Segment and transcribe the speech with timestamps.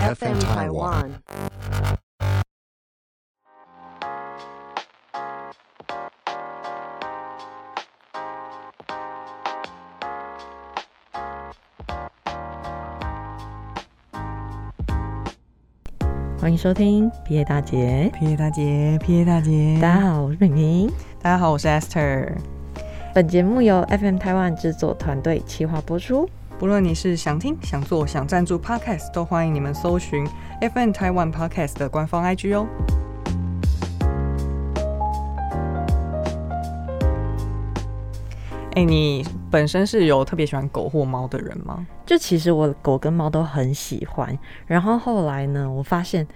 [0.00, 1.10] FM Taiwan。
[16.40, 20.90] 欢迎收听 P A 大姐，P A 大姐，P A 大姐，大家好，我是平平。
[21.20, 22.32] 大家好，我是 Esther。
[23.14, 26.26] 本节目由 FM 台湾制作团队企划播出。
[26.60, 30.28] 不论你是想听、想做、想赞助 Podcast，都欢迎你们搜寻
[30.60, 32.66] FN 台湾 Podcast 的官方 IG 哦。
[38.74, 41.86] 哎、你本身是有特别喜欢狗或猫的人吗？
[42.04, 46.28] 就其实我狗跟猫都很喜欢，然后后来呢，我发现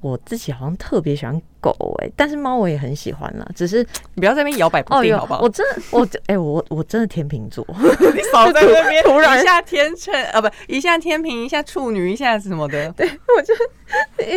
[0.00, 3.82] 我自己好像特别喜欢狗哎、但是猫我也很喜欢啦，只是
[4.14, 5.40] 你不要在那边摇摆不定，好不好？
[5.40, 7.66] 我真的我哎、我我真的天秤座，
[8.14, 9.38] 你少在那边 突然。
[9.38, 13.54] 一下天秤啊，不，一下天平，一下处女，一下什么的， 对我就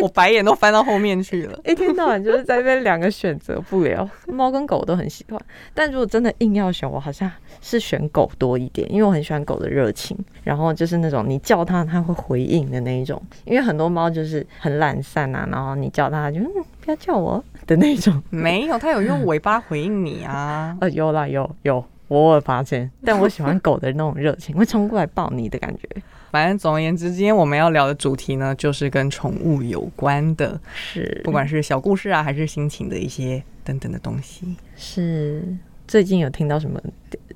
[0.02, 1.58] 我白眼都翻到后面去了。
[1.64, 5.40] 一天到晚就是在那边两个选择不了，猫跟狗都很喜欢，
[5.74, 20.76] 但如果真的硬要选，我好像是选狗多一点，因为我很喜欢狗的热情，然后就是那种你叫它它会回应的那一种，因为很多猫就是很懒散啊，然后你叫它它就嗯不要叫我的那种，没有，它有用尾巴回应你啊。
[20.82, 21.82] 呃有啦有有。
[22.08, 25.88] 我偶尔发现，但我喜欢狗的那种热情，会冲过来抱你的感觉。
[26.30, 34.56] 反正总而言之，今天我们要聊的主题呢，就是跟宠物有关的，是，不管是小故事啊，还是心情的一些等等的东西。
[34.76, 35.42] 是
[35.88, 36.78] 最近有听到什么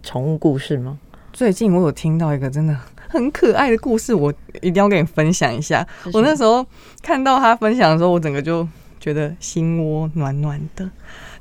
[0.03, 0.99] 宠物故事吗？
[1.33, 4.31] 最近我有听到一个真的很可爱的故事，我
[4.61, 5.87] 一定要跟你分享一下。
[6.13, 6.67] 我那时候
[7.01, 8.69] 看到他分享的时候，我整个就
[9.07, 10.91] 觉得心窝暖暖的。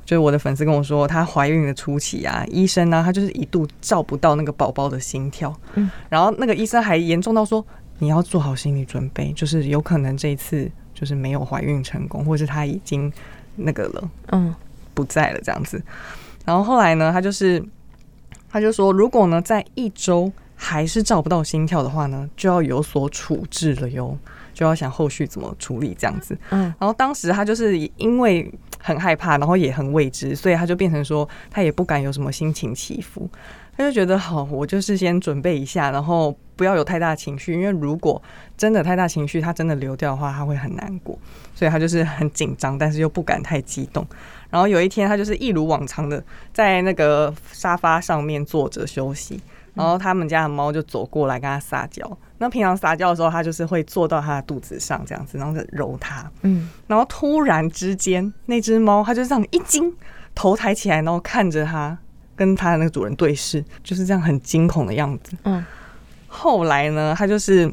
[0.04, 7.66] 就是我的粉丝跟我说，她怀孕的初期啊，医生呢、他就是一度照不到那个宝宝的心跳，嗯然后那个医生还严重到说，
[7.98, 13.12] 你要做好心理准备，就是有可能这一次就是没有怀孕成功，或者是他已经
[13.56, 14.54] 那个了，嗯
[14.94, 15.82] 不在了这样子。
[16.44, 17.60] 然后后来呢，他就是
[18.48, 24.16] 他就说，如果呢在一周还是照不到心跳的话呢，就要有所处置了哟，
[24.56, 26.36] 就要想后续怎么处理这样子。
[26.48, 28.50] 嗯然后当时他就是因为
[28.80, 33.28] 很害怕，然后也很未知，所以他就变成说他也不敢有什么心情起伏，
[33.76, 38.22] 他就觉得好，我就是先准备一下，然后不要有太大情绪，因为如果
[38.56, 41.18] 真的太大情绪，他真的流掉的话，他会很难过，
[41.54, 44.06] 所以他就是很紧张，但是又不敢太激动。
[44.48, 46.22] 然后有一天，他就是一如往常的
[46.54, 49.38] 在那个沙发上面坐着休息，
[49.76, 52.18] 然后他们家的猫就走过来跟他撒娇。
[52.38, 56.30] 那平常撒娇的时候，它就是会坐到他的肚子上这样子，然后就揉它。
[56.42, 59.94] 嗯，然后突然之间，那只猫它就这样一惊，
[60.34, 61.96] 头抬起来，然后看着它，
[62.34, 65.32] 跟它的那个主人对视，就是这样很惊恐的样子。
[65.44, 65.64] 嗯，
[66.26, 67.72] 后来呢，它就是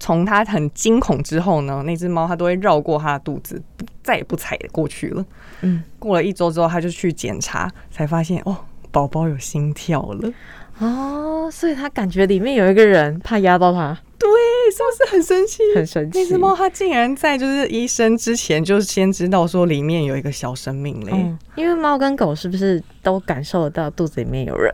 [0.00, 3.62] 从它很惊恐之后呢，那只猫它都会绕过它的肚子，
[4.02, 5.22] 再也不踩过去了。
[5.60, 8.56] 嗯，过了一周之后，它就去检查，才发现哦，
[8.90, 10.32] 宝宝有心跳了。
[10.80, 14.28] 哦，所以他感觉里面有一个人，怕压到他，对，
[14.70, 15.62] 是不是很生气？
[15.74, 16.18] 很神奇。
[16.20, 21.10] 那只猫它竟然在就是医生之前就先知道说里面有一个小生命嘞。
[21.12, 24.72] 嗯，因为猫跟狗是不是都感受得到肚子里面有人？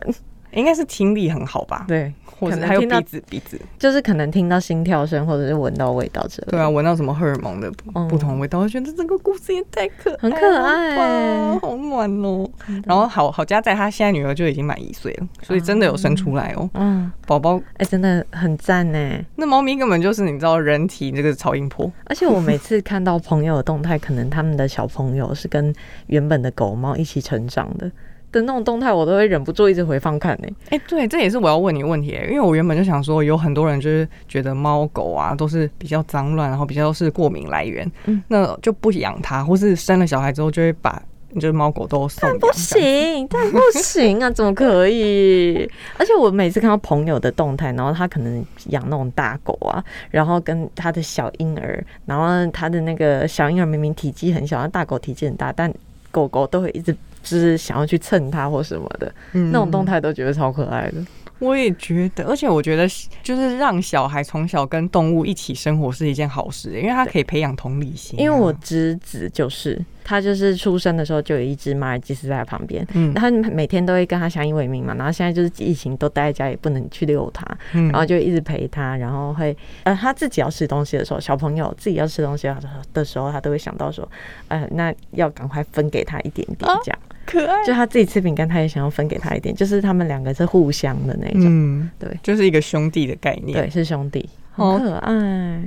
[0.51, 6.51] 应该是听力很好吧？，对，或者还有可能听到鼻子，鼻子，就是可能听到心跳声，或者是闻到味道之类的。
[6.51, 7.71] 对啊，闻到什么荷尔蒙的
[8.09, 12.49] 不同味道，我觉得这个故事也太可爱，很可爱好暖哦。
[12.85, 17.61] 然后好好加在他现在女儿就已经满一岁了，所以真的有生出来哦，嗯，宝宝。
[17.77, 19.19] 哎、真的很赞呢。
[19.35, 25.73] 那猫咪根本就是你知道人体这个超音波，而且我每次看到朋友的动态，可能他们的小朋友是跟
[26.07, 27.89] 原本的狗猫一起成长的
[28.35, 30.47] 的那种动态，我都会忍不住一直回放看呢。
[30.69, 41.01] 哎、对，这也是我要问你的问题耶，因为我原本就想说，有很多人就是觉得猫狗啊都是比较脏乱，然后比较是过敏来源，嗯那就不养它，或是生了小孩之后就会把
[41.35, 42.39] 就是猫狗都送养。
[42.39, 45.69] 不行，但不行啊，怎么可以？
[45.97, 55.73] 而且我每次看到朋友的动态，然后他可能养那种大狗啊，然后跟他的小婴儿，然后他的那个小婴儿明明体积很小，那大狗体积很大，但
[56.11, 56.95] 狗狗都会一直
[57.25, 59.51] 就是想要去蹭它或什么的，嗯。
[59.51, 61.05] 那种动态都觉得超可爱的。
[61.39, 62.87] 我也觉得，而且我觉得
[63.21, 73.13] 就是让小孩从小跟动物一起生活是一件好事，因为他可以培养同理心啊、因为我侄子就是他，就是出生的时候就有一只马尔济斯在他旁边，嗯。
[73.13, 77.91] 他每天都会跟他相依为命嘛，然后现在就是疫情都待在家，也不能去遛他，嗯。
[77.91, 82.47] 然后就一直陪他，然后会呃他自己要吃东西的时候，小朋友自己要吃东西
[82.93, 84.09] 的时候，他都会想到说，
[84.47, 86.99] 呃，那要赶快分给他一点点啊这样。
[87.25, 93.53] 可爱，就他自己吃饼干，他也想要分给他一点，就是他们两个是互相的那种，嗯，对就是一个兄弟的概念。
[93.59, 94.29] 对，是兄弟。
[94.51, 95.13] 好可爱。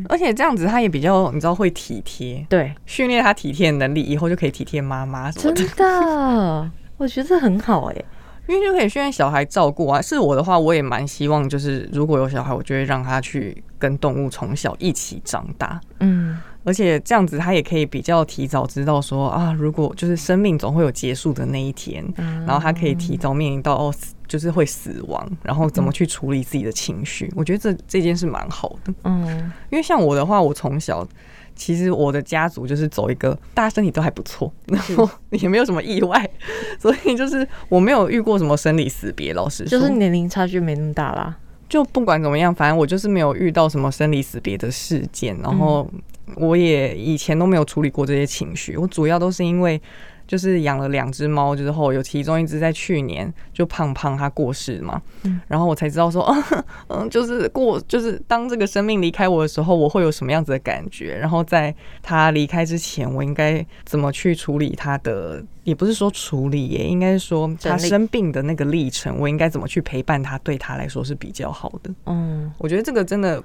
[0.08, 5.74] 而且这样子他也比较，你知道会体贴，对，训练他体贴的能力，以后就可以体贴妈妈什么真的。
[5.76, 8.04] 的，我觉得很好哎、
[8.46, 10.00] 因为就可以训练小孩照顾啊。
[10.00, 15.78] 是我的话，我也蛮希望，就是如果有小孩，我就会让他去跟动物从小一起长大。
[16.00, 23.94] 嗯，而且这样子，他也可以比较提早知道说啊，如果就是生命总会有结束的那一天，然后他可以提早面临到哦，
[24.26, 27.32] 就是会死亡，然后怎么去处理自己的情绪。
[27.34, 31.08] 我觉得这这件事蛮好的，嗯，因为像我的话，我从小
[31.56, 36.30] 其实我的家族就是走一个大家身体都还不错，然后也没有什么意外，
[36.78, 39.32] 所以就是我没有遇过什么生离死别。
[39.32, 41.34] 老实说，就是年龄差距没那么大啦。
[41.68, 45.88] 就不管怎么样，反正我就是没有遇到什么生离死别的事件，然后
[46.36, 48.76] 我也以前都没有处理过这些情绪。
[48.76, 49.80] 我主要都是因为
[50.28, 56.32] 就是养了两只猫之后，有其中一只在去年就胖胖它过世嘛，嗯然后我才知道说，
[56.86, 65.42] 嗯，就是过就是当这个生命离开我的时候，我会有什么样子的感觉，然后在它离开之前，我应该怎么去处理它的。
[65.64, 71.90] 也不是说处理耶，应该是说他生病的那个历程，我应该怎么去陪伴他，对他来说是比较好的。
[72.06, 73.42] 嗯，我觉得这个真的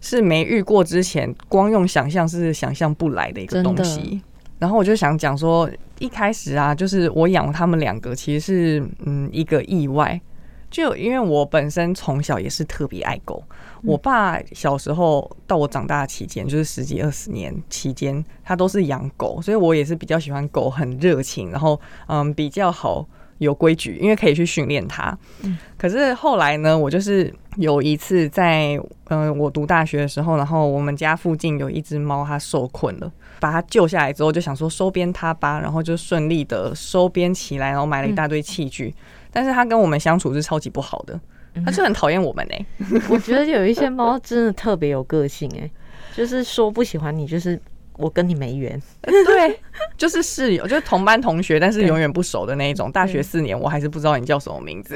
[0.00, 4.22] 是没遇过之前，光用想象是想象不来的一个东西。
[4.58, 10.20] 然后我就想讲说，一开始啊，就是我养他们两个，其实是嗯一个意外。
[10.70, 13.42] 就因为我本身从小也是特别爱狗，
[13.82, 23.06] 我爸小时候到我长大期间，就是十几二十年期间，他都是养狗，所以我也是比较喜欢狗，很热情，然后嗯比较好
[23.38, 25.16] 有规矩，因为可以去训练它。
[25.76, 28.74] 可是后来呢，我就是有一次在
[29.08, 38.94] 嗯、呃我读大学的时候，然后我们家附近有一只猫，它受困了，把它救下来之后，就想说收编它吧，然后就顺利的收编起来，然后买了一大堆器具。
[39.30, 41.20] 但是它跟我们相处是超级不好的，
[41.64, 42.66] 它就很讨厌我们哎、
[43.08, 45.70] 我觉得有一些猫真的特别有个性哎、
[46.16, 47.60] 就是说不喜欢你，就是
[47.98, 48.80] 我跟你没缘。
[49.02, 49.60] 对，
[49.96, 52.90] 就是室友，就是同班同学，但是永远不熟的那一种。
[52.90, 54.94] 大学四年，我还是不知道你叫什么名字。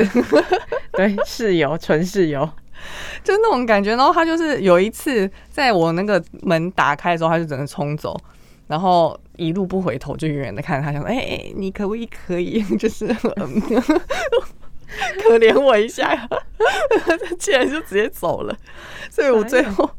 [0.92, 2.48] 对，室友，纯室友。
[3.22, 3.94] 就那种感觉。
[3.94, 8.16] 然后他就是有一次在我那个门打开的时候，他就整个冲走，
[8.66, 13.60] 然后一路不回头，就远远的看着他，想说：“哎、哎、你可不可以可以， 就是、嗯、
[15.22, 16.28] 可怜我一下呀？”
[17.38, 18.56] 竟然就直接走了，
[19.10, 19.90] 所以我最后。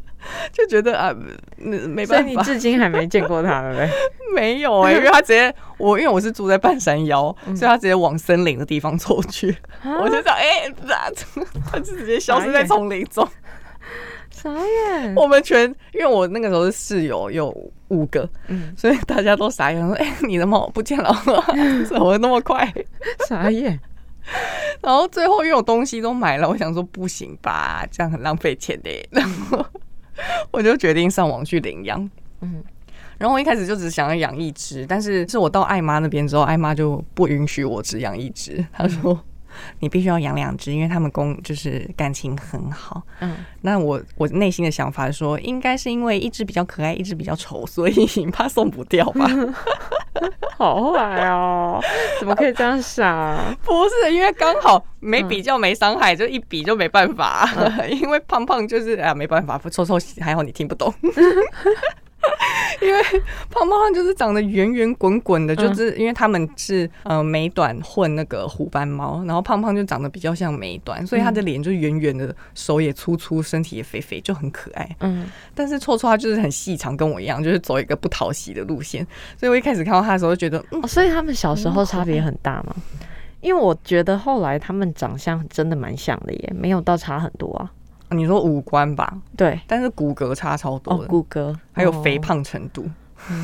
[0.51, 1.15] 就觉得啊，
[1.57, 3.89] 嗯没所以办法，你至今还没见过他，对不对？
[4.35, 9.55] 没有哎、因为他直接我因为我是住在半山腰，所以他直接往森林的地方走去，
[10.01, 11.11] 我就想哎，咋、
[11.71, 13.27] 他就直接消失在丛林中。
[14.31, 15.13] 啥眼。
[15.15, 17.49] 我们全因为我那个时候是室友有
[17.89, 21.15] 五个，嗯，所以大家都傻眼说：“哎、你的猫不见了，
[21.87, 22.67] 怎么那么快
[23.29, 23.79] 傻眼。？”
[24.81, 28.89] 然后最后因为我东西都买了，我想说不行吧，这样很浪费钱的。
[29.11, 29.63] 然后
[30.51, 32.09] 我就决定上网去领养。
[32.41, 32.63] 嗯，
[33.17, 39.19] 然后我一开始就只想要养一只，但是是我到艾妈那边之后，艾妈就不允许我只养一只，她说。
[39.79, 43.01] 你必须要养两只，因为他们公就是感情很好。
[43.19, 49.27] 嗯， 那我我内心的想法是说，应该是因为一只比较可爱，一只比较丑，所以 怕送不掉吧？
[50.57, 51.81] 好坏哦，
[52.19, 53.37] 怎么可以这样想？
[53.63, 57.49] 不是，因为刚好没比较没伤害，就一比就没办法。
[57.89, 60.93] 因为胖胖就是啊，没办法，臭臭还好你听不懂。
[62.81, 63.01] 因为
[63.49, 74.89] 胖胖就是长得圆圆滚滚的，就是因为他们是呃美短混那个虎斑猫，然后胖胖就长得比较像美短，所以他的脸就圆圆的，手也粗粗，身体也肥肥，就很可爱。
[74.99, 79.05] 嗯，但是臭臭它就是很细长，跟我一样，就是走一个不讨喜的路线，
[79.37, 82.75] 所以我一开始看到它的时候就觉得，嗯，哦，所以他们小时候差别很大吗？
[83.41, 87.69] 因为我觉得后来他们长相真的蛮像的耶，没有到差很多啊。
[88.09, 92.85] 你说五官吧，对，但是骨骼差超多哦，的，骨骼还有肥胖程度，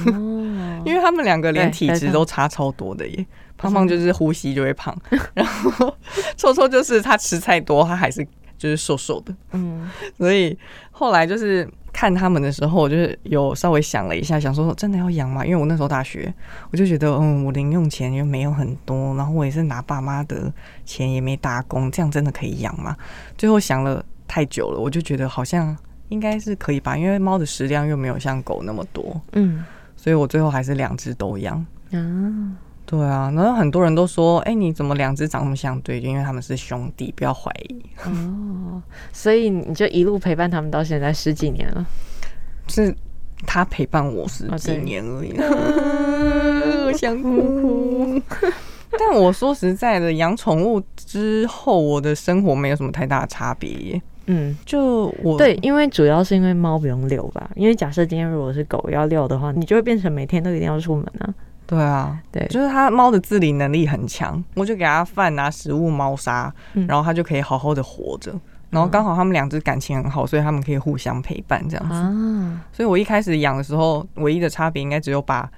[0.08, 3.26] 哦， 因为他们两个连体质都差超多的耶。
[3.58, 4.98] 胖胖就是呼吸就会胖，
[5.36, 5.94] 然后
[6.38, 8.26] 臭臭就是他吃菜多，他还是
[8.58, 9.36] 就是瘦瘦的。
[9.52, 10.58] 嗯，所以
[10.92, 15.46] 后来就是看他们的时候，我就是有稍微想了一下，想说真的要养吗？
[15.46, 16.34] 因为我那时候大学，
[16.72, 20.50] 我就觉得嗯，我零用钱又没有很多，然后我也是拿爸妈的
[20.86, 22.96] 钱，也没打工，这样真的可以养吗？
[23.38, 25.76] 最后想了太久了，我就觉得好像
[26.08, 29.66] 应该是可以吧，因为猫的食量又没有像狗那么多，嗯
[29.98, 31.58] 所以我最后还是两只都养。
[31.92, 32.00] 啊，
[32.86, 35.82] 对啊，然后很多人都说，哎、你怎么两只长那么像？
[35.82, 37.84] 对，因为他们是兄弟，不要怀疑。
[38.06, 38.82] 哦，
[39.12, 41.86] 所以你就一路陪伴他们到现在十几年了。
[42.68, 42.96] 是
[43.46, 45.34] 他陪伴我十几年而已，
[46.86, 48.22] 我 想哭。
[48.98, 54.02] 但我说实在的，养宠物之后，我的生活没有什么太大的差别耶。
[54.32, 61.34] 嗯，就我对，因为主要是因为猫不用遛吧，因为假设今天如果是狗要遛的话，你就会变成每天都一定要出门啊。
[61.66, 66.86] 对啊，对，就是它猫的自理能力很强，我就给它饭啊、食物、猫砂，嗯。
[66.88, 68.34] 然后它就可以好好的活着。
[68.70, 71.96] 然后刚好他们两只感情很好，所以他们可以互相陪伴这样子。
[71.96, 75.50] 啊，所以我一开始养的时候，唯一的差别应该只有把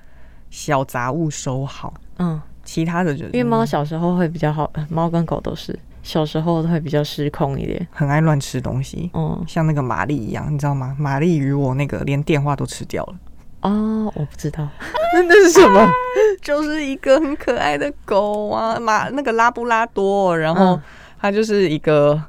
[0.50, 7.88] 小杂物收好，嗯，其他的就是因为猫小时候会比较好，呃猫跟狗都是小时候会比较失控一点。
[7.92, 10.96] 很爱乱吃东西，嗯像那个玛丽一样，你知道吗？
[11.00, 13.16] 玛丽与我那个连电话都吃掉了。
[13.62, 14.68] 哦，我不知道，
[15.28, 15.88] 那是什么？
[16.42, 20.82] 就是一个很可爱的狗啊，马那个拉布拉多，然后嗯
[21.20, 22.20] 它就是一个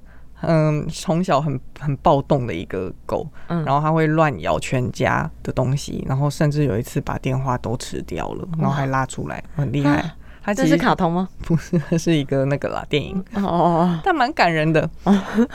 [0.42, 10.14] 嗯从小很很暴动的一个狗，嗯，然后它会乱咬全家的东西，然后甚至有一次把电话都吃掉了，然后还拉出来，很厉害啊。
[10.42, 11.28] 它这是卡通吗？
[11.44, 14.88] 不是，它是一个那个啦电影，哦哦但蛮感人的。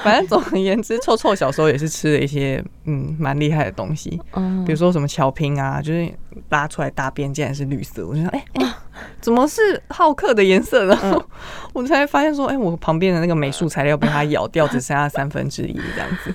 [0.04, 6.10] 反正总而言之，臭臭小时候也是吃了一些嗯蛮厉害的东西，哦，哦比如说什么巧拼啊，就是
[6.50, 8.74] 拉出来大便竟然是绿色，我就想，哎、哎、
[9.20, 10.86] 怎么是浩克的颜色？
[10.86, 11.22] 然后
[11.74, 16.34] 我才发现说，哎、我旁边的那个美术材料被它咬掉，只剩下三分之一这样子。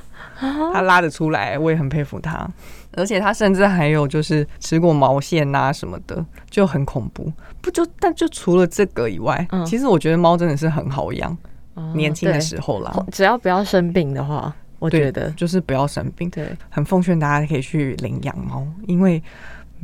[0.73, 2.49] 它拉得出来，我也很佩服他。
[2.95, 7.33] 而且他甚至还有就是吃过毛线呐、什么的，就很恐怖。
[7.61, 11.37] 不就但就除了这个以外，嗯其实我觉得猫真的是很好养，
[11.75, 12.93] 哦年轻的时候啦。
[13.11, 16.29] 只要不要生病的话，我觉得就是不要生病。
[16.29, 19.23] 对，很奉劝大家可以去领养猫，因为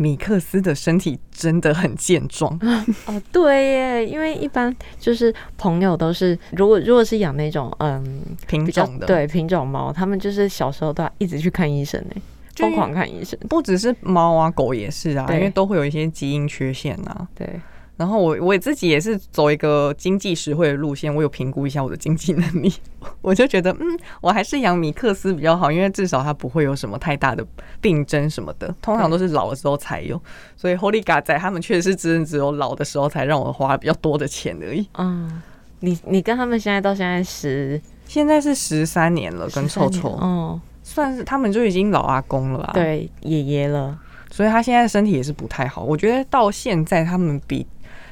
[0.00, 2.56] 米克斯的身体真的很健壮。
[3.06, 12.22] 哦，对耶，因为一般就是朋友都是，如果如果是养那种嗯品种的，，对品种猫，他们就是小时候都要一直去看医生呢，
[12.54, 13.36] 疯狂看医生。
[13.48, 17.26] 不只是猫啊，狗也是啊，对因为都会有一些基因缺陷啊。
[17.34, 17.60] 对，
[17.98, 22.72] 然后我我自己也是走一个经济实惠的路线，我有评估一下我的经济能力，
[23.20, 27.44] 我就觉得嗯，我还是养米克斯比较好，因为至少它不会有什么太大的
[27.80, 30.18] 病症什么的，通常都是老的时候才有。
[30.56, 34.88] 所以 Holy 仔他们确实是真的只有老的时候才让我花比较多的钱而已。
[34.96, 35.42] 嗯，
[35.80, 43.98] 你你跟他们现在到现在十现在是十三年了，跟臭13年臭哦，算是他们就已经老阿公了吧？，对爷爷了，
[44.30, 45.82] 所以他现在身体也是不太好。
[45.82, 47.66] 我觉得到现在他们比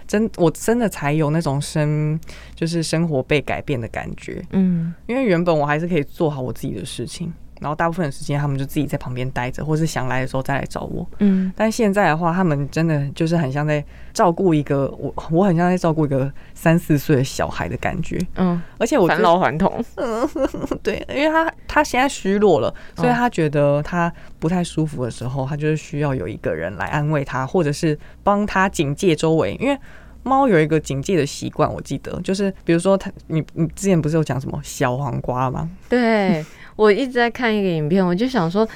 [0.07, 2.19] 真我真的才有那种生
[2.55, 4.95] 就是生活被改变的感觉，嗯。
[5.07, 11.07] 因为原本我还是可以做好我自己的事情，然后大部分的时间他们就自己在旁边待着，或是想来的时候再来找我。
[11.21, 18.19] 嗯，但现在的话，他们真的就是很像在照顾一个我，我很像在照顾一个三四岁的小孩的感觉。
[18.37, 19.85] 嗯，而且我返老还童，
[20.83, 29.57] 对，因为他他现在虚弱了，所以哦他觉得他不太舒服的时候，他就是需要有一个人来安慰他，或者是帮他警戒周围。
[29.61, 29.79] 因为
[30.23, 35.71] 猫有一个警戒的习惯，我记得就是，比如说他，你你之前不是有讲什么小黄瓜吗？
[35.89, 36.45] 对
[36.77, 38.67] 我一直在看一个影片，我就想说，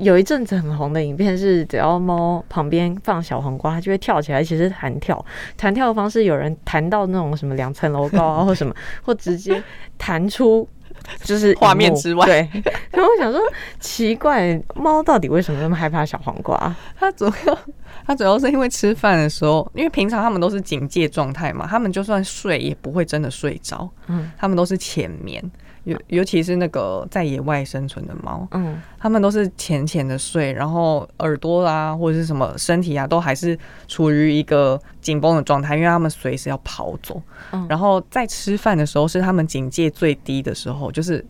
[0.00, 5.24] 有一阵子很红的影片是，只要猫旁边放小黄瓜，它就会跳起来，其实弹跳。
[5.56, 9.62] 弹跳的方式，有人弹到那种什么两层楼高啊， 或什么，或直接
[9.96, 10.68] 弹出。
[11.22, 12.62] 就是画面之外对。
[12.90, 13.40] 然后我想说，
[13.78, 16.74] 奇怪，猫到底为什么那么害怕小黄瓜？
[16.98, 17.58] 它主要，
[18.04, 25.40] 它主要是因为吃饭的时候，因为平常它们都是警戒状态嘛，它们就算睡也不会真的睡着，嗯它们都是浅眠。
[25.86, 37.22] 尤尤其是那个在野外生存的猫，嗯它们都是浅浅的睡，然后耳朵啦或者是什么身体啊，都还是处于一个紧绷的状态，因为它们随时要跑走。
[37.52, 41.28] 嗯然后在吃饭的时候是它们警戒最低的时候，就是嗯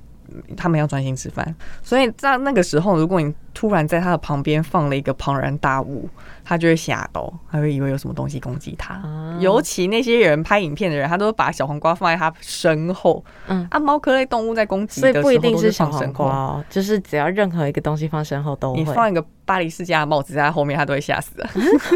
[0.56, 1.54] 他们要专心吃饭。
[1.82, 6.08] 所以在那个时候，如果你突然在他的旁边放了一个庞然大物，
[6.44, 8.94] 他就会吓到，他会以为有什么东西攻击他。
[8.94, 13.24] 啊尤其那些人拍影片的人，他都把小黄瓜放在他身后。
[13.48, 16.26] 嗯，啊，猫科类动物在攻击所以不一定是小黄瓜。
[16.26, 18.80] 哦，就是只要任何一个东西放身后都会。
[18.80, 21.48] 你放一个巴黎世家的帽子在他后面，他都会吓死的。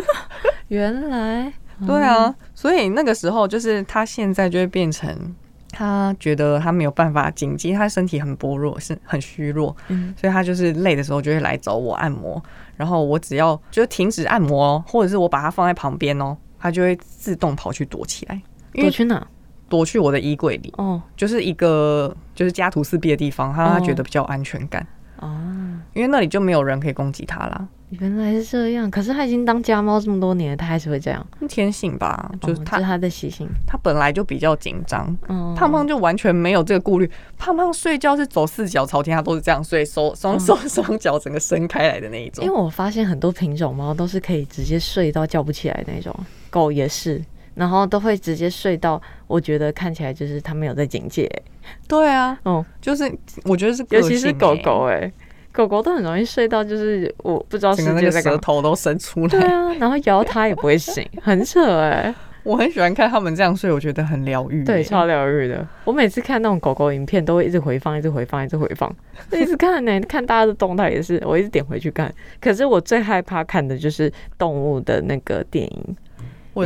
[0.68, 1.52] 原来
[1.86, 5.34] 对啊，所以那个时候就是他现在就会变成。
[5.70, 10.14] 他觉得他没有办法紧急，他身体很薄弱，是很虚弱，嗯。
[10.16, 12.42] 所以他就是累的时候就会来找我按摩，
[12.76, 18.42] 然后我只要就停止按摩哦，或者是我把它放在旁边哦，他就会自动跑去躲起来，
[18.74, 19.26] 躲去哪？
[19.68, 21.00] 躲去我的衣柜里，哦。
[21.16, 24.84] 就是一个就是家徒四壁的地方，他觉得比较安全感，
[25.20, 27.68] 啊，因为那里就没有人可以攻击它啦。
[27.90, 28.88] 原来是这样。
[28.88, 33.48] 可是它已经当家猫这么多年了，它还是会这样，天性吧，就是它的习性。
[33.66, 37.10] 它本来就比较紧张，哦，胖胖就完全没有这个顾虑。
[37.36, 42.56] 胖胖睡觉是走四脚朝天，它都是这样睡，手双手 双脚整个伸开来的那一种因为。
[42.56, 46.14] 我发现很多品种猫都是可以直接睡到叫不起来的那种，
[46.48, 47.20] 狗也是。
[47.60, 51.30] 然后都会直接睡到，我觉得看起来就是他们有在警戒、
[51.86, 53.04] 对啊，嗯，就是
[53.44, 55.12] 我觉得是个尤其是狗狗、哎，
[55.52, 58.22] 狗狗都很容易睡到，就是我不知道世整个那个界在。
[58.22, 59.42] 舌头都伸出来对。
[59.42, 62.14] 啊，然后摇它也不会醒，很扯哎、
[62.44, 64.64] 我很喜欢看他们这样睡，我觉得很疗愈欸。
[64.64, 65.68] 对，超疗愈的。
[65.84, 68.90] 我每次看那种狗狗影片，都会一直回放，一直回放，一直回放，
[69.32, 72.10] 一直看呢、看大家的动态也是，我一直点回去看。
[72.40, 75.96] 可是我最害怕看的就是动物的那个电影，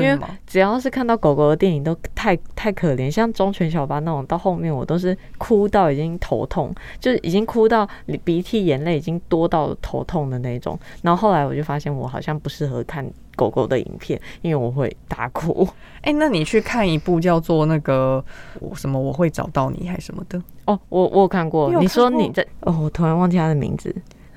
[0.00, 0.28] 为什么？
[0.46, 7.88] 只要是看到狗狗的电影都太太可怜，像忠犬小八那种，到后面我都是哭到已经头痛，就是已经哭到
[8.24, 10.78] 鼻涕眼泪已经多到头痛的那种。
[11.02, 13.04] 然后后来我就发现我好像不适合看
[13.36, 15.66] 狗狗的影片，因为我会大哭。
[16.02, 18.24] 哎、那你去看一部叫做那个
[18.60, 20.40] 我什么我会找到你还是什么的？
[20.66, 23.94] 哦，我我有看过，你说你在哦，我突然忘记他的名字，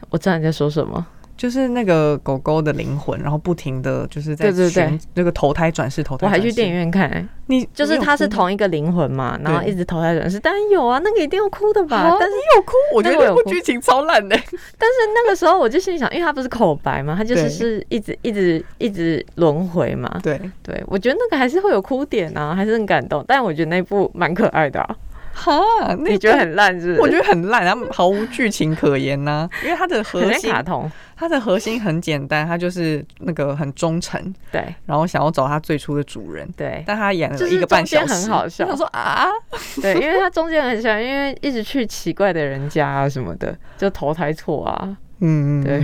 [0.09, 1.05] 我知道你在说什么。
[1.37, 6.25] 就是那个狗狗的灵魂，然后不停的就是在对对对那个投胎转世，投胎世。
[6.25, 10.39] 我还去电影院看、欸，你就是它是同一个灵魂嘛，然后一直投胎转世。
[10.39, 11.97] 当然有啊，那个一定要哭的吧？
[11.97, 14.35] 啊但是你有哭，我觉得那部剧情超烂的。
[14.79, 20.19] 但是那个时候我就心里想，因为它不是口白嘛，它就是是一直一直一直轮回嘛。
[20.23, 23.23] 对，对，我觉得那个还是会有哭点啊，还是很感动。
[23.27, 24.95] 但我觉得那部蛮可爱的、啊，
[25.37, 25.61] 哈，
[25.99, 27.01] 那你觉得很烂是不是？
[27.01, 30.91] 我觉得很烂，然后毫无剧情可言呐、因为它的核心，卡通。
[31.15, 39.25] 它的核心很简单，它就是那个很忠诚，对然后想要找他最初的主人，对但他演就是了一个半小时，很好笑我想说啊，
[39.81, 44.95] 对，因为他中间很喜欢，因为一直去奇怪的人家啊什么的，就投胎错啊。
[45.21, 45.83] 嗯，对，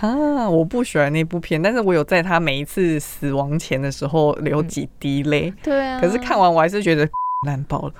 [0.00, 6.00] 啊，我不喜欢那部片，但是我有在他每一次死亡前的时候流几滴泪，对啊。
[6.00, 7.04] 可是看完我还是觉得
[7.46, 7.94] 烂爆了。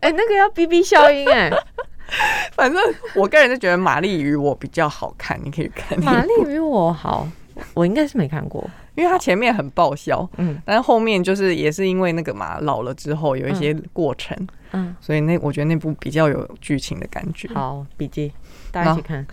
[0.00, 1.50] 哎、那个要 B B 消音哎、
[2.52, 2.82] 反正
[3.14, 7.28] 我个人就觉得《玛丽与我》比较好看，你可以看那玛部丽与我好，
[7.74, 8.68] 我应该是没看过。
[8.94, 14.34] 因为它前面很爆笑，嗯但是后面就是也是因为那个嘛老了之后有一些过程，
[14.72, 17.46] 嗯，所以那我觉得那部比较有剧情的感觉。
[17.52, 18.32] 好，笔记
[18.72, 19.26] 大家一起看。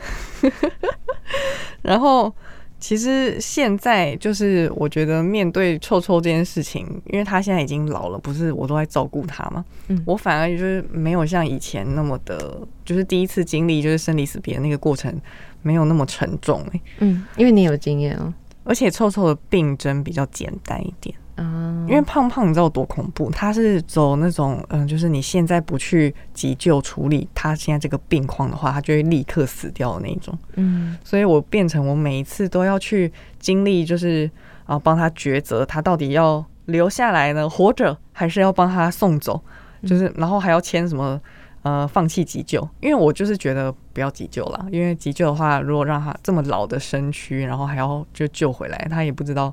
[1.82, 2.34] 然后
[2.84, 15.18] 其实现在就是我觉得面对臭臭这件事情，因为他现在已经老了，不是我都在照顾他嘛，嗯我反而就是没有像以前那么的，就是第一次经历就是生离死别的那个过程
[15.62, 18.34] 没有那么沉重、欸、嗯，因为你有经验哦。
[18.66, 21.16] 而且臭臭的病症比较简单一点。
[21.36, 23.32] 啊，因为胖胖你知道有多恐怖？
[23.32, 30.38] 他是走那种嗯，就是你现在不去急救处理他现在这个病况的话，他就会立刻死掉的那种。
[30.56, 34.30] 嗯所以我变成我每一次都要去经历，就是
[34.66, 39.42] 啊帮他抉择，他到底要留下来呢，活着还是要帮他送走？
[39.84, 41.20] 就是然后还要签什么
[41.64, 49.52] 呃放弃急救，因为我就是觉得不要急救了，因为急救的话，如果让他这么老的身躯，然后还要就救回来，他也不知道。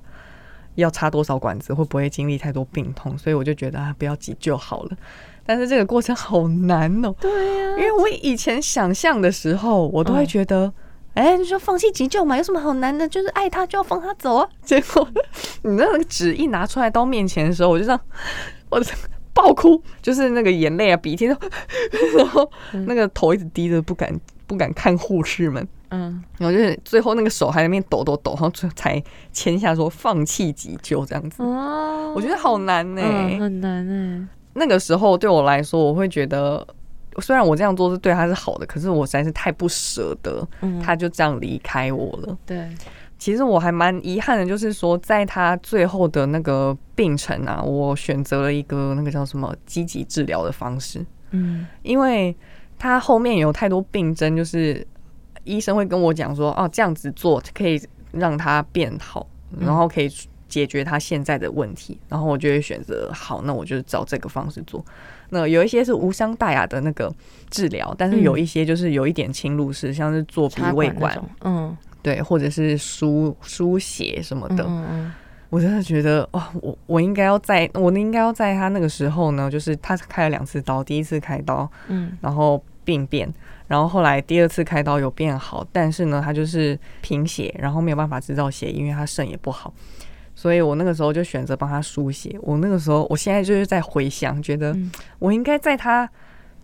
[0.76, 3.16] 要插多少管子，会不会经历太多病痛？
[3.18, 4.96] 所以我就觉得啊，不要急救好了。
[5.44, 10.72] 但是这个过程好难哦、对呀、因为我以前想象的时候，我都会嗯觉得，
[11.14, 13.08] 哎、你说放弃急救嘛，有什么好难的？
[13.08, 14.48] 就是爱他就要放他走啊。
[14.62, 15.08] 结果
[15.62, 18.00] 你那个纸一拿出来到面前的时候，我就这样，
[18.68, 18.80] 我
[19.32, 21.34] 爆哭，就是那个眼泪啊、鼻涕都，
[22.16, 22.48] 然后
[22.86, 25.66] 那个头一直低着，不敢不敢看护士们。
[25.90, 31.42] 嗯，然后就是最后那个手还在那边抖抖抖，然后最后才签下说放弃急救这样子。
[31.42, 34.26] 哦，我觉得好难呢、嗯，很难哎。
[34.54, 36.66] 那个时候对我来说，我会觉得，
[37.18, 42.36] 虽然我这样做是对他是好的，可是我实在是太不舍得嗯，他就这样离开我了。
[42.44, 42.68] 对，
[43.18, 51.66] 其实我还蛮遗憾的，就是说在他最后的那个病程啊，我选择了一个那个叫什么积极治疗的方式，嗯。
[51.82, 52.36] 因为
[52.78, 54.84] 他后面有太多病症，就是
[55.44, 57.80] 医生会跟我讲说，哦，这样子做可以
[58.12, 59.26] 让他变好，
[59.58, 60.10] 然后可以
[60.48, 64.84] 解决他现在的问题，然后我就会选择好，那我就照这个方式做。
[65.30, 67.12] 那有一些是无伤大雅的那个
[67.50, 71.76] 治疗，但是有一些就是有一点侵入式，像是做鼻胃管，管，嗯。
[72.02, 74.64] 对，或者是输输血什么嗯的。
[74.66, 75.12] 嗯。
[75.50, 82.16] 我真的觉得，哇，我我应该要在，我应该要在他那个时候呢，就是他开了两次刀，第一次开刀，嗯。
[82.20, 83.32] 然后病变，
[83.70, 89.72] 然后后来第二次开刀有变好，但是呢，他就是贫血，然后没有办法制造血，因为他肾也不好，
[90.34, 92.36] 所以我那个时候就选择帮他输血。
[92.42, 96.10] 我那个时候，我现在就是在回想，觉得嗯我应该在他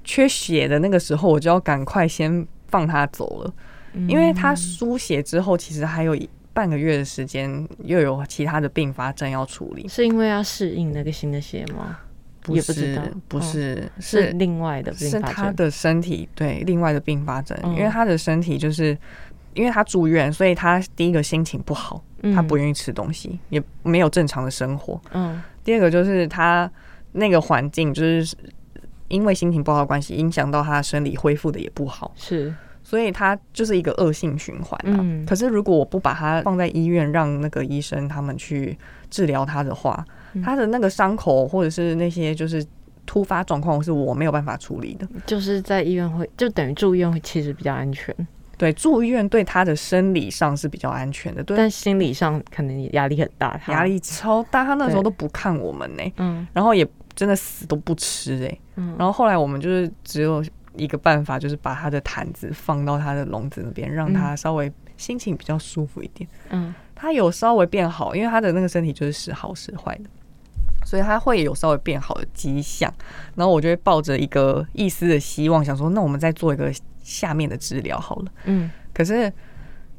[0.02, 3.54] 缺血的那个时候，我就要赶快先放他走了，
[3.92, 6.18] 嗯，因为他输血之后，其实还有
[6.52, 9.86] 半个月的时间，又有其他的并发症要处理。
[9.86, 12.00] 是因为要适应那个新的血吗？
[12.46, 15.18] 不是也不知道，不哦是，是另外的并是。
[15.20, 18.96] 他的身体对另外的并发症，嗯因为他的身体就是
[19.54, 22.02] 因为他住院，所以他第一个心情不好，
[22.34, 25.00] 他不愿意吃东西，也没有正常的生活。
[25.12, 26.70] 嗯第二个就是他
[27.12, 28.36] 那个环境，就是
[29.08, 32.54] 因为心情不好的关系，影响到他生理恢复的也不好，是
[32.84, 34.98] 所以他就是一个恶性循环啊。
[35.00, 38.78] 嗯可是如果我不把他放在医院，让那个医生他们去
[39.10, 42.64] 治疗他的话，嗯他的那个伤口或者是那些就是
[43.04, 45.06] 突发状况，是我没有办法处理的。
[45.26, 48.14] 就是在医院会就等于住院会其实比较安全，
[48.58, 51.56] 对，住院对他的生理上是比较安全的，对。
[51.56, 54.64] 但心理上可能压力很大，他压力超大。
[54.64, 56.46] 他那时候都不看我们呢、嗯。
[56.52, 58.94] 然后也真的死都不吃哎、嗯。
[58.98, 60.44] 然后后来我们就是只有
[60.74, 66.28] 一个办法，就是把他的毯子放到他的笼子那边，让他稍微心情比较舒服一点。
[66.50, 66.74] 嗯。
[66.98, 70.08] 他有稍微变好，因为他的那个身体就是时好时坏的，
[70.86, 72.90] 所以他会有稍微变好的迹象。
[73.34, 76.72] 然后我就会抱着一个一丝的希望，想说，那我们再做一个
[77.02, 78.32] 下面的治疗好了。
[78.44, 79.30] 嗯可是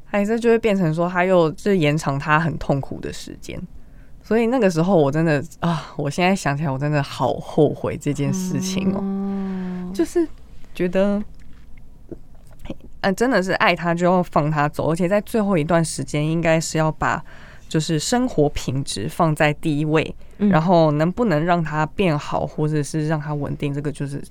[0.06, 3.60] 还是就会变成说，他又是延长他很痛苦的时间。
[4.20, 10.26] 所以那个时候我真的啊，我现在想起来，我真的好后悔这件事情哦、哦，就是
[10.74, 11.22] 觉得，
[13.00, 17.24] 嗯、真的是爱他就要放他走，而且在最后一段时间，应该是要把
[17.68, 24.22] 就是生活品质放在第一位，嗯然后能不能让他变好，或者是让他稳定，这个就是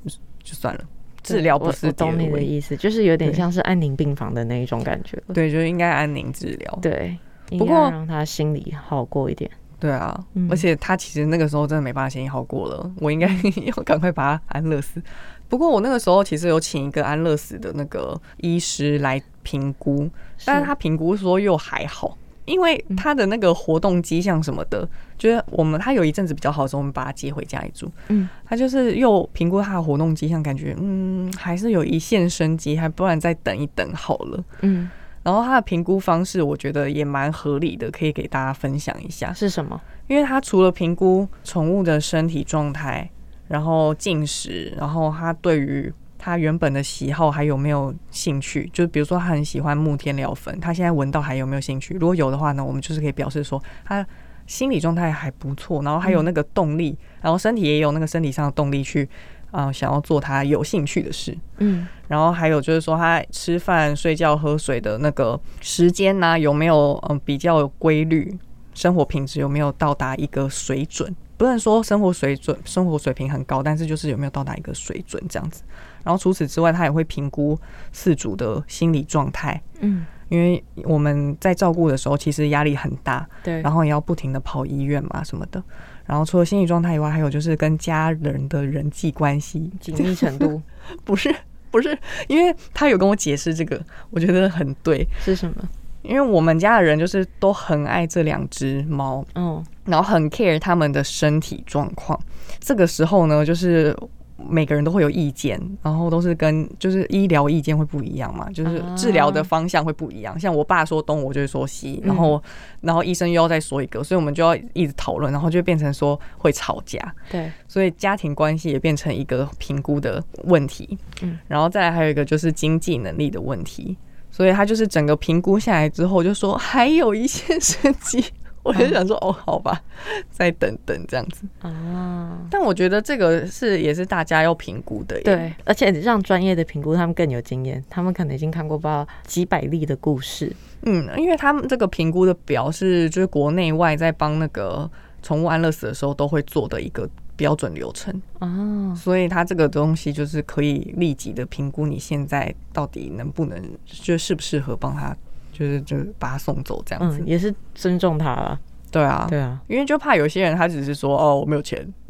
[0.43, 0.81] 就算了，
[1.21, 5.21] 治疗不是我懂你的意思，就是有点像是安宁病房的那一种感觉。
[5.33, 6.79] 对，就应该安宁治疗。
[6.81, 7.17] 对，
[7.49, 9.49] 不过让他心里好过一点。
[9.79, 13.27] 对啊，嗯而且他其实那个时候真的没办法心情好过了，我应该
[13.65, 14.99] 要赶快把他安乐死。
[15.47, 20.09] 不过我那个时候其实有请一个安乐死的那个医师来评估，
[20.43, 27.91] 但是他评估说又还好，因为他的那个活动迹象什么的，就是我们他有一阵子比较好的时候，我们把他接回家里住。
[28.07, 34.43] 嗯他就是又评估他的活动迹象，感觉嗯还是有一线生机，还不然再等一等好了。
[34.61, 34.89] 嗯，
[35.23, 39.33] 然后他的评估方式，我觉得也蛮合理的，可以给大家分享一下。
[39.33, 39.79] 是什么？
[40.07, 43.09] 因为他除了评估宠物的身体状态，
[43.49, 51.93] 然后进食，然后他对于他原本的喜好还有没有兴趣，就比如说他很喜欢木天疗粉，他现在闻到还有没有兴趣？
[51.95, 54.05] 如果有的话呢，我们就是可以表示说他
[54.45, 59.07] 心理状态还不错，然后还有那个动力，然后身体也有那个身体上的动力去
[59.51, 61.37] 啊、想要做他有兴趣的事。
[61.59, 68.37] 嗯然后还有就是说，他吃饭、睡觉、喝水的那个时间呢、有没有嗯比较有规律？
[68.73, 71.13] 生活品质有没有到达一个水准？
[71.35, 75.63] 不能说生活水准、生活水平很高，但是就是有没有到达一个水准这样子。
[76.07, 77.59] 然后除此之外，他也会评估
[77.93, 85.61] 饲主的心理状态，嗯，因为我们在照顾的时候其实压力很大，对，然后也要不停的跑医院嘛什么的。
[86.05, 90.61] 然后除了心理状态以外，还有就是跟家人的人际关系紧密程度
[91.03, 91.29] 不是
[91.69, 93.77] 不是，因为他有跟我解释这个，
[94.09, 95.05] 我觉得很对。
[95.19, 95.55] 是什么？
[96.03, 102.17] 因为我们家的人就是都很爱这两只猫，嗯，然后很 care 他们的身体状况。
[102.61, 103.93] 这个时候呢，就是
[104.37, 110.39] 每个人都会有意见，然后都是跟就是医疗意见会不一样嘛，就是治疗的方向会不一样。
[110.39, 112.41] 像我爸说东，我就会说西，然后
[112.81, 116.99] 然后医生又要再说一个，所以我们就要一直讨论，然后就变成说会吵架。
[117.31, 120.97] 对，所以家庭关系也变成一个评估的问题。
[121.21, 123.97] 嗯，然后再来还有一个就是经济能力的问题。
[124.29, 128.23] 所以他就是整个评估下来之后，就说还有一线生机。
[128.67, 129.81] 我就想说，哦，好吧，
[130.29, 131.45] 再等等这样子。
[131.61, 135.19] 啊，但我觉得这个是也是大家要评估的。
[135.21, 140.53] 对，而且让专业的评估，他们更有经验，他们可能已经看过不知道几百例的故事。
[140.81, 144.89] 嗯，因为他们这个评估的表是就是国内外在帮那个
[145.21, 148.21] 宠物安乐死的时候都会做的一个标准流程。
[148.39, 155.15] 哦，所以它这个东西就是可以立即的评估你现在到底能不能，就适不适合帮他，
[155.57, 157.19] 就是就是把他送走这样子。
[157.19, 158.59] 嗯，也是尊重他了。
[158.89, 161.85] 对啊，对啊，因为就怕有些人他只是说哦我没有钱，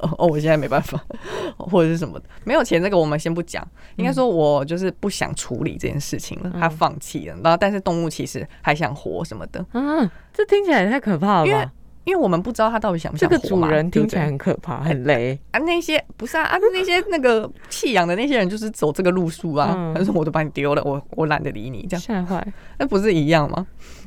[0.00, 1.00] 哦我现在没办法，
[1.56, 11.72] 或者是什么的，没有钱这个我们先不讲，应该说我就是不想处理这件事情了，他放弃了，然后但是动物其实还想活什么的，啊，这听起来也太可怕了因为吧？
[12.04, 15.38] 因为我们不知道他到底想不这个主想活嘛人听起来很可怕，很雷。
[15.50, 22.44] 啊，那些不是啊啊， 那些那个弃养的那些人就是走这个路数啊，嗯他说我都把你丢了，我我懒得理你，这样吓坏。
[22.78, 23.66] 那不是一样吗？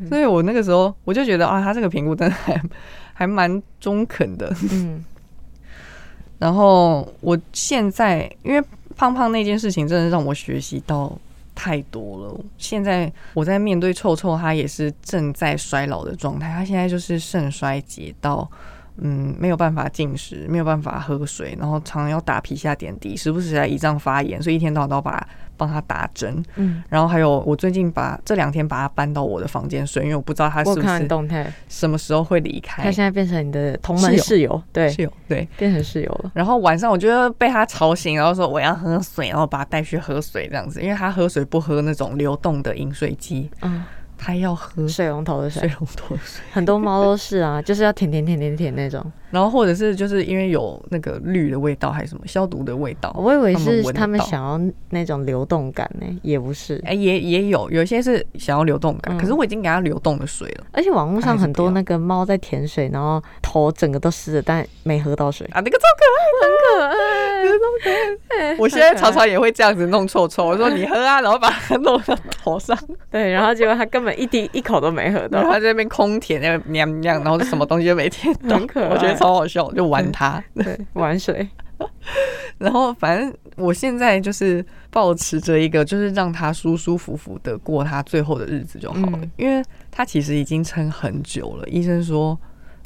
[0.09, 2.61] 所以我那个时候我就觉得啊，他这个评估真的还
[3.13, 4.53] 还蛮中肯的。
[4.71, 5.03] 嗯
[6.39, 8.61] 然后我现在因为
[8.97, 11.15] 胖胖那件事情，真的让我学习到
[11.55, 12.39] 太多了。
[12.57, 18.49] 现在我在面对臭臭，他也是正在衰老的状态，他现在就是肾衰竭到。
[18.97, 25.27] 嗯，没有办法进食，没有办法喝水，然后常常要打皮下点滴，时不时来胰脏发炎，所以一天到晚都要把它
[25.57, 26.43] 帮他打针。
[26.55, 32.83] 嗯，然后还有，我最近把这两天把他搬到我的房间睡，因为我不知道他是不是动态，什么时候会离开。
[32.83, 35.47] 他现在变成你的同门室友对室友，对。
[35.57, 36.31] 变成室友了。
[36.33, 43.83] 然后晚上我就会被他吵醒，然后说我要喝水，然后把他带去喝水这样子，因为他喝水不喝那种流动的饮水机，嗯，
[44.23, 46.41] 他要喝水龙头的水水，龙头的水。
[46.53, 49.05] 很多猫都是啊，就是要舔舔舔舔舔那种。
[49.33, 56.79] 然后或者是就是因为有那个氯的味道还是什么消毒的味道，我以为是他们想要那种流动感呢，也不是。
[56.85, 59.17] 哎、也也有有一些是想要流动感，嗯。
[59.17, 60.65] 可是我已经给它流动的水了。
[60.71, 67.49] 而且网络上很多那个猫在舔水，然后头整个都湿了，但没喝到水，啊，那个超可爱，很
[67.81, 68.55] 可爱。
[68.59, 72.77] 我现在常常也会这样子弄臭臭，我说你喝啊，然后把它弄到头上，
[73.09, 75.41] 对，然后结果它根本一滴一口都没喝到。
[75.41, 78.89] 它在那边空舔，那边喵喵，然后什么东西都没舔到，很可爱。
[78.89, 80.43] 我觉得超好笑，就玩它。
[80.53, 81.47] 对，玩水。
[82.59, 91.67] 然后反正我现在就是保持着一个，就是让他舒舒服服的过他最后的日子就好了，嗯因为他其实已经撑很久了。
[91.67, 92.39] 医生说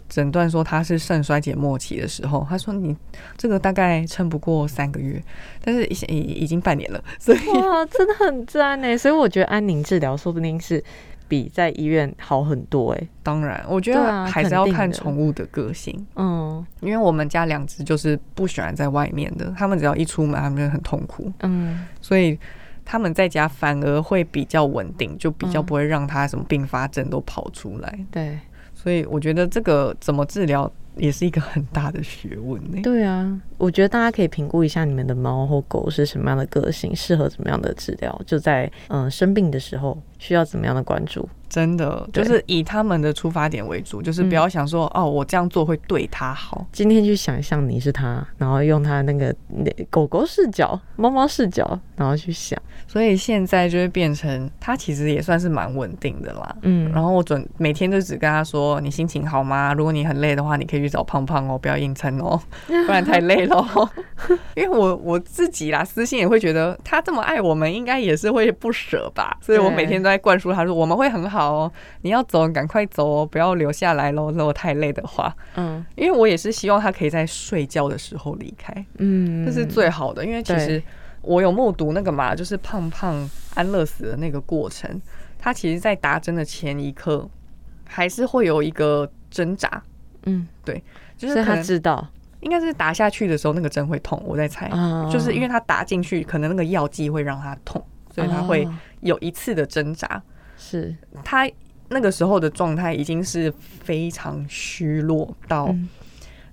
[0.09, 2.95] 诊断说他是肾衰竭末期的时候，他说你
[3.35, 5.21] 这个大概撑不过三个月，
[5.61, 8.97] 但是已已已经半年了，所以哇，真的很赞呢。
[8.97, 10.83] 所以我觉得安宁治疗说不定是
[11.27, 13.07] 比在医院好很多哎。
[13.23, 16.05] 当然我觉得还是要看宠物的个性。
[16.15, 21.31] 嗯因为我们家两只就是不喜欢在外面的，他们只要一出门，他们就很痛苦。
[21.41, 22.37] 嗯，所以
[22.85, 27.99] 他们在家反而会比较稳定，就比较嗯不会让它什么并发症都跑出来。
[28.11, 28.39] 对
[28.73, 41.27] 所以我觉得这个怎么治疗也是一个很大的学问呢、对啊，我觉得大家可以评估一下你们的猫或狗是什么样的个性，适合怎么样的治疗，就在嗯生病的时候需要怎么样的关注。
[41.49, 46.67] 真的就是以他们的出发点为主，就是不要想说、哦，我这样做会对他好。
[46.73, 56.53] 今天去想象你是他，然后用他那个那狗狗视角、猫猫视角，然后去想，所以现在就会变成他其实也算是蛮稳定的啦。
[56.63, 59.73] 嗯，然后我准每天就只跟他说：“你心情好吗？
[59.73, 63.65] 如果你很累的话，你可以去找胖胖哦，不要硬撑哦， 不然太累了。
[64.53, 69.37] ”因为我我自己啦，私心也会觉得他这么爱我们，应该也是会不舍吧。
[69.41, 74.31] 所以我每天都在灌输他说：“我们会很好哦，你要走赶快走哦，不要留下来喽。
[74.31, 75.85] 如果太累的话，嗯。
[75.95, 80.25] 因为我也是希望他可以在睡觉的时候离开，嗯，这是最好的。
[80.25, 80.81] 因为其实
[81.21, 85.01] 我有目睹那个嘛，就是胖胖安乐死的那个过程，
[85.37, 87.29] 他其实在打针的前一刻，
[87.85, 89.81] 还是会有一个挣扎，
[90.25, 90.81] 嗯，对
[91.17, 92.07] 就是他知道。
[92.41, 97.83] 应该是打下去的时候那个针会痛，我在猜，啊，就是因为他打进去，可能那个药剂会让他痛，
[98.17, 100.21] 所以他会哦有一次的挣扎。
[100.57, 101.47] 是他
[101.89, 105.87] 那个时候的状态已经是非常虚弱到嗯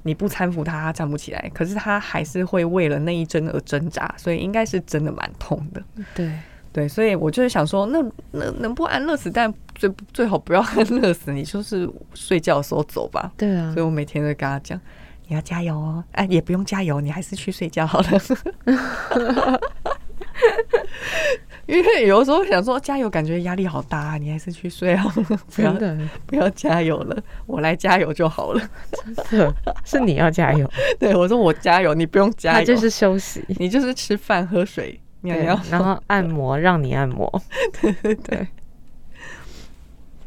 [0.03, 5.83] 你不搀扶他，他站不起来，可是他还是会为了那一针而挣扎，所以应该是真的蛮痛的。
[6.15, 6.31] 对，
[6.71, 13.33] 对，所以我就是想说，那那能不安乐死，但最最好不要安乐死，你就是睡觉的时候走吧。
[13.39, 14.79] 对啊所以，我每天都跟他讲，
[15.27, 18.11] 你要加油哦，哎，也不用加油，你还是去睡觉好了。
[21.67, 25.73] 因为有的时候想说加油，感觉压力好大、啊，你还是去睡好了，不要，
[26.27, 28.71] 不要加油了，我来加油就好了。
[29.31, 35.59] 真的是你要加油，对我说我加油，你不用加油，他就是休息，你就是吃饭喝水尿对尿。
[35.71, 37.43] 然后 按摩让你按摩，
[38.25, 38.47] 对，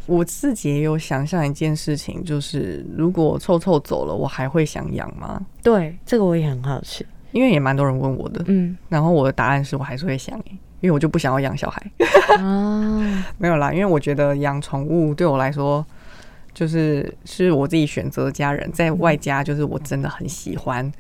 [0.07, 5.45] 我自己也有想象一件事情，就是如果臭臭走了，我还会想养吗？
[5.61, 11.91] 对，这个我也很好奇，因为也蛮多人问我的，嗯然后我的答案是我还是会想、欸，因为我就不想要养小孩。
[12.37, 15.85] 啊， 没有啦，因为我觉得养宠物对我来说，
[16.53, 20.91] 就是是我自己选择家人，在外加就是我真的很喜欢，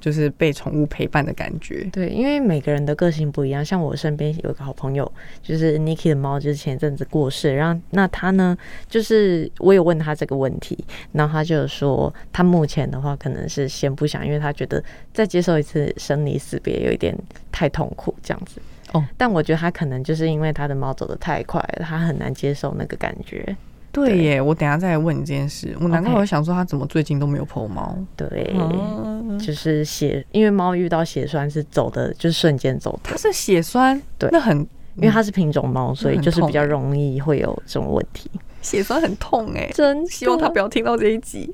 [0.00, 1.88] 就是被宠物陪伴的感觉。
[1.92, 3.64] 对，因为每个人的个性不一样。
[3.64, 5.10] 像我身边有个好朋友，
[5.42, 7.54] 就是 Niki 的猫，就是前阵子过世。
[7.54, 8.56] 然后那他呢，
[8.88, 10.78] 就是我有问他这个问题，
[11.12, 17.16] 然后他就说，他目前的话可能是先不想，因为他觉得再接受一次生离死别有一点
[17.50, 18.60] 太痛苦这样子。
[18.92, 23.56] 哦，但我觉得他可能就是因为他的猫走得太快了，他很难接受那个感觉。
[23.92, 24.18] 对。
[24.18, 25.76] 耶，我等下再来问你这件事。
[25.80, 27.96] 我难怪我想说他怎么最近都没有剖猫。
[28.16, 29.38] 对，哦。
[29.38, 34.28] 就是血，因为猫遇到血栓是走的，就是瞬间走的它，是血栓，对。
[34.32, 34.58] 那很
[34.96, 38.30] 因为它是品种猫，所以就是比较容易会有这种问题。
[38.68, 39.70] 血栓很痛哎。
[39.72, 41.50] 真希望他不要听到这一集，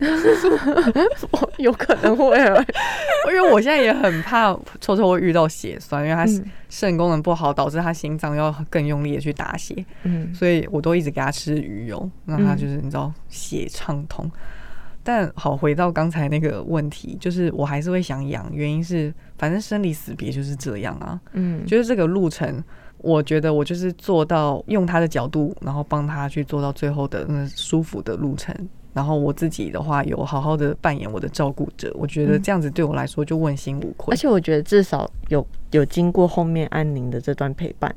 [1.30, 2.64] 我，有可能会啊。
[3.28, 14.30] 因为我现在也很怕臭臭会遇到血栓，因为他嗯肾功能不好，导致他心脏要更用力的去打血，嗯，所以我都一直给他吃鱼油，让他就是你知道血畅通。
[15.06, 21.20] 但好，回到刚才那个问题，就是我还是会想养，原因是反正生离死别就是这样啊。
[21.34, 22.64] 嗯，就是这个路程，
[23.04, 28.54] 我觉得我就是做到用他的角度，然后帮他去做到最后的那舒服的路程。
[28.94, 34.14] 然后我自己的话，有好好的扮演我的照顾者，我觉得这样子对我来说就问心无愧。
[34.14, 37.94] 而且我觉得至少有有经过后面安宁的这段陪伴，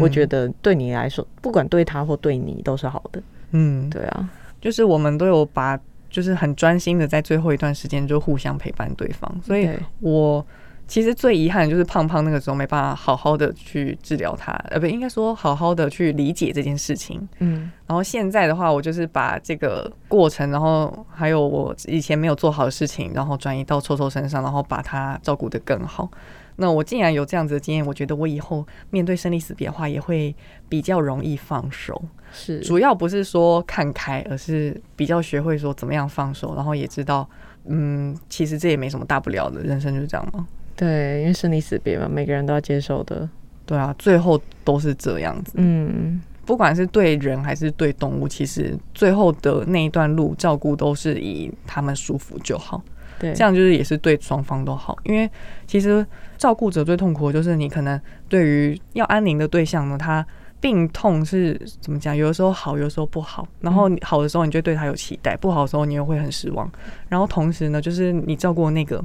[0.00, 3.22] 我觉得对你来说，不管对他或对你都是好的。
[3.52, 9.68] 嗯，对啊，就是我们都有把，就是很专心的在最后一段时间就互相陪伴对方，所以
[10.00, 10.46] 我。
[10.86, 17.26] 其实最遗憾的就是胖胖那个时候没办法好好的去治疗他，呃，不应该说好好的去理解这件事情。
[17.38, 26.08] 嗯，然后现在的话，我就是把这个过程，然后还有我以前没有做好的事情，然后转移到臭臭身上，然后把他照顾得更好。
[26.56, 30.34] 那我既然有这样子的经验，我觉得我以后面对生离死别的话，也会
[30.68, 32.00] 比较容易放手。
[32.30, 37.28] 是，主要不是说看开，而是比较学会说怎么样放手，然后也知道，
[37.64, 40.46] 嗯，其实这也没什么大不了的，人生就是这样嘛。
[40.76, 43.28] 对，因为生离死别嘛，每个人都要接受的。
[43.66, 45.52] 对啊，最后都是这样子。
[45.56, 52.82] 嗯，不管是对人还是对动物，其实最后的那一段路照顾都是以他们舒服就好。
[53.18, 54.98] 对，这样就是也是对双方都好。
[55.04, 55.30] 因为
[55.66, 56.04] 其实
[56.36, 60.26] 照顾者最痛苦的就是你可能对于要安宁的对象呢，他
[60.60, 62.14] 病痛是怎么讲？
[62.14, 63.48] 有的时候好，有的时候不好。
[63.60, 66.70] 然后好的时候你就对他有期待，不好的时候你又会很失望。
[67.08, 69.02] 然后同时呢，就是你照顾那个。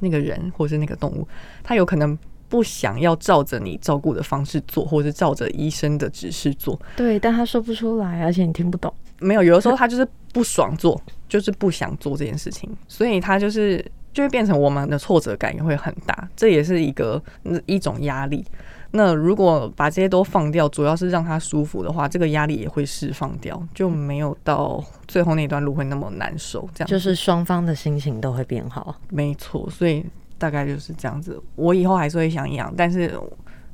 [0.00, 1.26] 那个人或是那个动物，
[1.62, 2.16] 他有可能
[2.48, 6.80] 不想要照着你照顾的方式做，或者是照着医生的指示做。
[6.96, 8.92] 对，但他说不出来，而且你听不懂。
[9.20, 17.22] 没有，有的时候他就是不爽做，就是不想做这件事情，所以他就是就会变成我们的挫折感也会很大，这也是一个
[17.66, 18.44] 一种压力。
[18.90, 26.68] 那如果把这些都放掉，主要是让他舒服的话，这个压力也会释放掉，就没有到最后那段路会那么难受。
[26.74, 28.96] 这样就是双方的心情都会变好。
[29.10, 30.04] 没错，所以
[30.38, 31.38] 大概就是这样子。
[31.54, 33.12] 我以后还是会想养，但是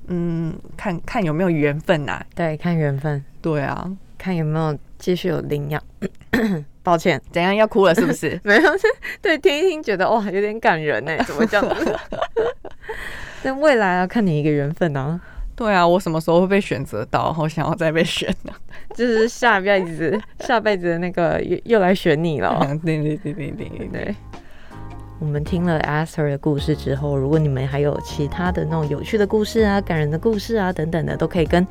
[0.08, 2.20] 嗯，看看有没有缘分呐。
[2.34, 3.24] 对，看缘分。
[3.40, 5.80] 对啊，看有没有继续有领养。
[6.82, 8.38] 抱歉，怎样要哭了是不是？
[8.44, 8.62] 没有，
[9.22, 11.16] 对，听一听觉得哇，有点感人呢。
[11.24, 11.96] 怎么这样子？
[13.44, 15.20] 那未来要看你一个缘分啊。
[15.56, 17.32] 对啊，我什么时候会被选择到？
[17.32, 18.52] 好想要再被选呢。
[18.96, 22.58] 就是下辈子，下辈子的那个又又来选你了。
[22.84, 24.14] 对对对对对对。
[25.20, 31.64] 我们听了 Aster 的故事之后，如果你们还有其他的那种有趣的故事啊、感人的故事啊等等的，都可以跟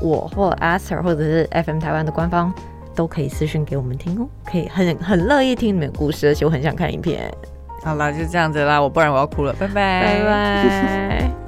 [0.00, 2.50] 我或 Aster 或者是 FM 台湾的官方
[2.94, 4.26] 都可以私信给我们听哦。
[4.46, 7.30] 可以很很乐意听你们的故事，而且我很想看影片。
[7.82, 11.47] 好了，就这样子啦，我不然我要哭了，拜拜，拜拜。